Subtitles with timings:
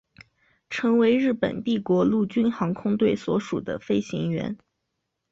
[0.71, 4.57] 成为日本帝国陆军航空队所属的飞行员。